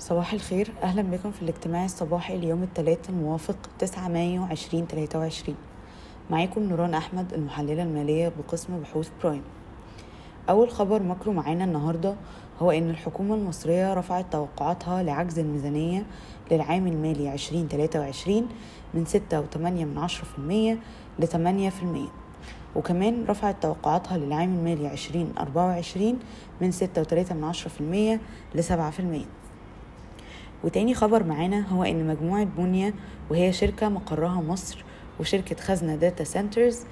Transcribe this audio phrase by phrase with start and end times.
[0.00, 0.72] صباح الخير.
[0.82, 5.56] أهلا بكم في الاجتماع الصباحي اليوم الثلاث الموافق 9 مايو 2023
[6.30, 9.42] معاكم نوران أحمد المحللة المالية بقسم بحوث برايم.
[10.50, 12.14] أول خبر macro معانا النهاردة
[12.60, 16.06] هو إن الحكومة المصرية رفعت توقعاتها لعجز الميزانية
[16.50, 18.48] للعام المالي 2023
[18.94, 20.78] من 6.8%
[21.18, 22.10] ل 8%
[22.76, 26.18] وكمان رفعت توقعاتها للعام المالي 2024
[26.60, 26.78] من 6.3%
[28.54, 28.70] ل 7%
[30.64, 32.94] وتاني خبر معانا هو إن مجموعة بنية
[33.30, 34.84] وهي شركة مقرها مصر
[35.20, 36.84] وشركة خزنة Data Centers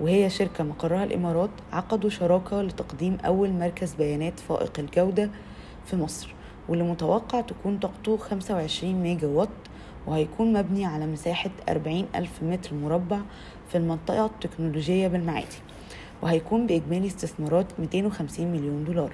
[0.00, 5.30] وهي شركة مقرها الإمارات عقدوا شراكة لتقديم أول مركز بيانات فائق الجودة
[5.86, 6.34] في مصر
[6.68, 9.48] واللي متوقع تكون طاقته 25 ميجا وات
[10.06, 13.20] وهيكون مبني على مساحة 40 ألف متر مربع
[13.68, 15.56] في المنطقة التكنولوجية بالمعادي
[16.22, 19.12] وهيكون بإجمالي استثمارات 250 مليون دولار.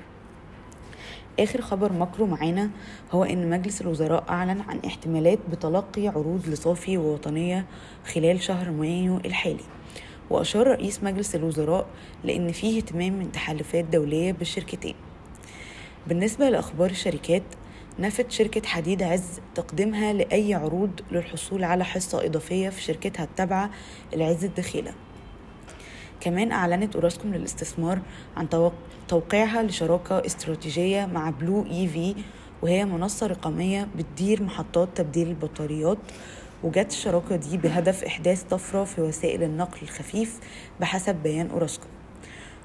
[1.39, 2.71] آخر خبر ماكرو معانا
[3.13, 7.67] هو إن مجلس الوزراء أعلن عن احتمالات بتلقي عروض لصافي ووطنية
[8.15, 9.65] خلال شهر مايو الحالي.
[10.31, 11.87] وأشار رئيس مجلس الوزراء
[12.25, 14.95] لأن فيه اهتمام من تحالفات دولية بالشركتين.
[16.07, 17.43] بالنسبة لأخبار الشركات
[17.99, 23.71] نفت شركة حديد عز تقديمها لأي عروض للحصول على حصة إضافية في شركتها التابعة
[24.15, 24.95] العز الدخيلة.
[26.23, 27.99] كمان أعلنت أوراسكوم للاستثمار
[28.37, 28.71] عن
[29.09, 32.15] توقيعها لشراكة استراتيجية مع Blue EV
[32.63, 35.99] وهي منصة رقمية بتدير محطات تبديل البطاريات
[36.63, 40.41] وجت الشراكة دي بهدف إحداث طفرة في وسائل النقل الخفيف
[40.81, 41.91] بحسب بيان أوراسكوم.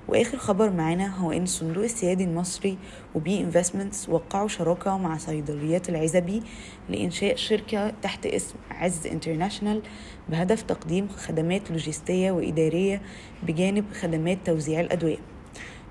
[0.07, 2.77] وآخر خبر معانا هو إن الصندوق السيادي المصري
[3.15, 6.43] و B Investments وقعوا شراكة مع صيدليات العزبي
[6.89, 9.81] لإنشاء شركة تحت اسم عز انترناشونال
[10.29, 13.01] بهدف تقديم خدمات لوجستية وإدارية
[13.43, 15.17] بجانب خدمات توزيع الأدوية.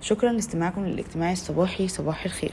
[0.00, 2.53] شكرا لاستماعكم للاجتماع الصباحي صباح الخير.